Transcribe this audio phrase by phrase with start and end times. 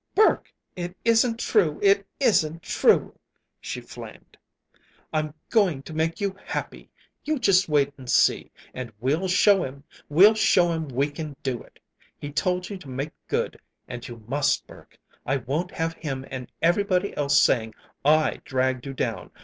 [0.15, 3.13] "Burke, it isn't true, it isn't true,"
[3.59, 4.35] she flamed.
[5.13, 6.89] "I'm going to make you happy!
[7.23, 8.51] You just wait and see.
[8.73, 9.83] And we'll show him.
[10.09, 11.77] We'll show him we can do it!
[12.17, 14.97] He told you to make good; and you must, Burke!
[15.23, 19.29] I won't have him and everybody else saying I dragged you down.